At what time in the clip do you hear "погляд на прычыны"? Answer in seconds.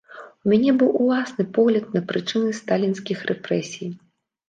1.59-2.57